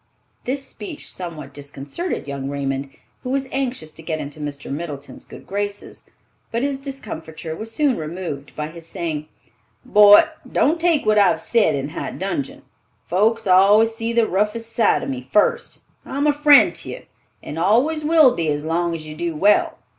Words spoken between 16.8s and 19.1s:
you, and allus will be as long as